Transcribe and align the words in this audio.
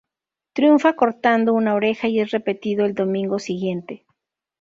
Triunfa 0.53 0.93
cortando 0.95 1.53
una 1.53 1.75
oreja 1.75 2.07
y 2.07 2.21
es 2.21 2.31
repetido 2.31 2.85
el 2.87 2.95
domingo 2.95 3.37
siguiente. 3.37 4.03